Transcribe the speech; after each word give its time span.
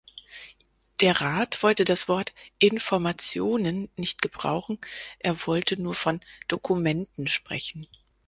Der 0.99 1.21
Rat 1.21 1.61
wollte 1.61 1.85
das 1.85 2.07
Wort 2.07 2.33
"Informationen" 2.57 3.87
nicht 3.97 4.19
gebrauchen 4.23 4.79
er 5.19 5.45
wollte 5.45 5.79
nur 5.79 5.93
von 5.93 6.21
"Dokumenten" 6.47 7.27
sprechen. 7.27 7.85